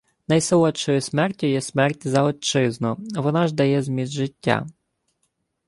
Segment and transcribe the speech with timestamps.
[0.27, 2.97] Найсолодшою смертю є смерть за Отчизну.
[2.99, 4.67] Вона ж дає зміст життя.